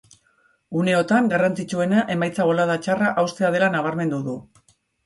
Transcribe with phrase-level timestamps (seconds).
[0.83, 4.43] Uneotan garrantzitsuena emaitza bolada txarra haustea dela nabarmendu du.